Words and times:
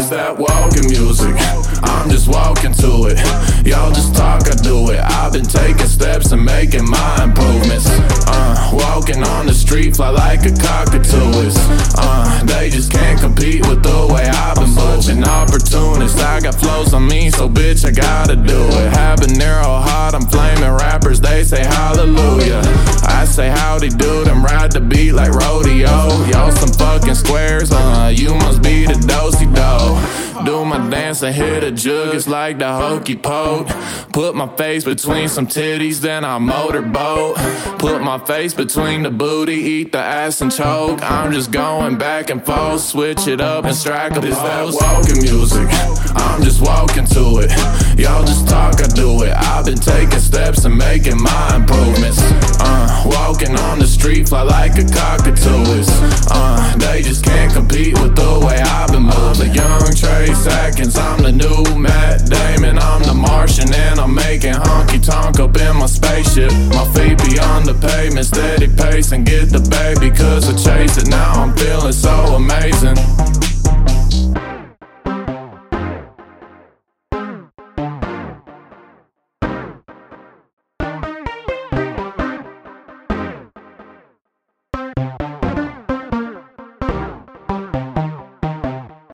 that 0.00 0.38
walking 0.38 0.88
music. 0.88 1.36
I'm 1.84 2.08
just 2.08 2.26
walking 2.26 2.72
to 2.80 3.12
it. 3.12 3.20
Y'all 3.66 3.92
just 3.92 4.14
talk, 4.14 4.48
I 4.48 4.56
do 4.62 4.90
it. 4.90 4.98
I've 4.98 5.32
been 5.32 5.44
taking 5.44 5.86
steps 5.86 6.32
and 6.32 6.42
making 6.44 6.88
my 6.88 7.24
improvements. 7.24 7.86
Uh, 8.26 8.70
walking 8.72 9.22
on 9.22 9.46
the 9.46 9.52
street, 9.52 9.96
fly 9.96 10.08
like 10.08 10.46
a 10.46 10.52
cockatoo. 10.56 11.28
Uh, 11.98 12.44
they 12.44 12.70
just 12.70 12.90
can't 12.90 13.20
compete 13.20 13.66
with 13.68 13.82
the 13.82 14.08
way 14.08 14.24
I've 14.24 14.56
been 14.56 14.70
moving. 14.70 15.24
Opportunist, 15.24 16.18
I 16.20 16.40
got 16.40 16.54
flows 16.54 16.94
on 16.94 17.06
me, 17.06 17.30
so 17.30 17.48
bitch, 17.48 17.84
I 17.84 17.90
gotta 17.90 18.36
do 18.36 18.64
it. 18.64 18.92
Habanero 18.92 19.82
hot, 19.82 20.14
I'm 20.14 20.26
flaming 20.26 20.72
rappers, 20.72 21.20
they 21.20 21.44
say 21.44 21.64
hallelujah. 21.64 22.62
I 23.04 23.26
say 23.26 23.50
howdy 23.50 23.90
do 23.90 24.24
them 24.24 24.42
ride 24.42 24.72
the 24.72 24.80
beat 24.80 25.12
like 25.12 25.32
rodeo. 25.32 25.90
Y'all 26.30 26.50
some 26.52 26.72
fucking 26.72 27.14
squares, 27.14 27.72
uh, 27.72 28.10
you 28.14 28.34
must 28.34 28.62
be 28.62 28.86
the 28.86 28.94
dosey 28.94 29.52
do. 29.54 29.61
Do 30.44 30.64
my 30.64 30.90
dance 30.90 31.22
and 31.22 31.34
hit 31.34 31.62
a 31.62 31.70
jug, 31.70 32.14
it's 32.14 32.26
like 32.26 32.58
the 32.58 32.72
hokey 32.72 33.14
poke. 33.16 33.68
Put 34.12 34.34
my 34.34 34.48
face 34.56 34.82
between 34.82 35.28
some 35.28 35.46
titties, 35.46 36.00
then 36.00 36.24
I 36.24 36.38
motorboat. 36.38 37.36
Put 37.78 38.02
my 38.02 38.18
face 38.18 38.52
between 38.52 39.04
the 39.04 39.10
booty, 39.10 39.54
eat 39.54 39.92
the 39.92 39.98
ass 39.98 40.40
and 40.40 40.50
choke. 40.50 41.00
I'm 41.02 41.32
just 41.32 41.52
going 41.52 41.96
back 41.96 42.30
and 42.30 42.44
forth, 42.44 42.80
switch 42.80 43.28
it 43.28 43.40
up 43.40 43.64
and 43.64 43.74
strike 43.74 44.16
a 44.16 44.20
pose. 44.20 44.30
that 44.30 44.74
walking 44.80 45.22
music, 45.22 45.68
I'm 46.16 46.42
just 46.42 46.60
walking 46.60 47.06
to 47.06 47.38
it. 47.44 47.98
Y'all 47.98 48.24
just 48.24 48.48
talk, 48.48 48.82
I 48.82 48.88
do 48.88 49.22
it. 49.22 49.32
I've 49.32 49.64
been 49.64 49.78
taking 49.78 50.18
steps 50.18 50.64
and 50.64 50.76
making 50.76 51.22
my 51.22 51.56
improvements. 51.56 52.18
Uh, 52.58 53.02
walking 53.06 53.54
on 53.56 53.78
the 53.78 53.86
street, 53.86 54.28
fly 54.28 54.42
like 54.42 54.72
a 54.72 54.84
cockatoo. 54.84 55.84
Uh, 56.30 56.76
they 56.78 57.02
just 57.02 57.24
can't 57.24 57.51
I'm 60.82 61.22
the 61.22 61.30
new 61.30 61.78
Matt 61.78 62.28
Damon. 62.28 62.76
I'm 62.76 63.02
the 63.02 63.14
Martian 63.14 63.72
and 63.72 64.00
I'm 64.00 64.12
making 64.12 64.54
honky 64.54 65.00
tonk 65.00 65.38
up 65.38 65.56
in 65.56 65.76
my 65.76 65.86
spaceship. 65.86 66.50
My 66.74 66.84
feet 66.92 67.18
be 67.22 67.38
on 67.38 67.62
the 67.62 67.74
pavement, 67.74 68.26
steady 68.26 68.66
pace 68.66 69.12
and 69.12 69.24
get 69.24 69.50
the 69.50 69.60
baby. 69.60 70.10
Cause 70.10 70.50
I 70.50 70.54
chase 70.58 70.98
it 70.98 71.08
now, 71.08 71.34
I'm 71.34 71.56
feeling 71.56 71.92
so 71.92 72.10
amazing. 72.34 72.96